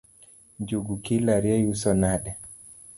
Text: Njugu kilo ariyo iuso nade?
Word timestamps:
Njugu 0.59 0.93
kilo 1.05 1.29
ariyo 1.37 1.57
iuso 1.61 1.91
nade? 2.01 2.31